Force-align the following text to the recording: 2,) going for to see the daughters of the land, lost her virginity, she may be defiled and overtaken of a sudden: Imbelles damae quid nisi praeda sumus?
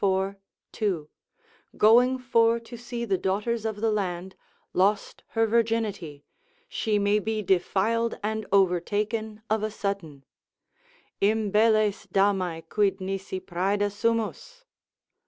2,) 0.71 1.07
going 1.77 2.17
for 2.17 2.59
to 2.59 2.75
see 2.75 3.05
the 3.05 3.19
daughters 3.19 3.65
of 3.65 3.81
the 3.81 3.91
land, 3.91 4.35
lost 4.73 5.23
her 5.37 5.45
virginity, 5.45 6.25
she 6.67 6.97
may 6.97 7.19
be 7.19 7.43
defiled 7.43 8.17
and 8.23 8.47
overtaken 8.51 9.43
of 9.47 9.61
a 9.61 9.69
sudden: 9.69 10.25
Imbelles 11.21 12.07
damae 12.07 12.67
quid 12.67 12.99
nisi 12.99 13.39
praeda 13.39 13.91
sumus? 13.91 14.65